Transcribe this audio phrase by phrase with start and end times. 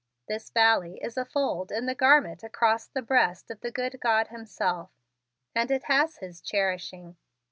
[0.27, 4.29] This valley is a fold in the garment across the breast of the good God
[4.29, 4.89] Himself
[5.53, 7.17] and it has His cherishing.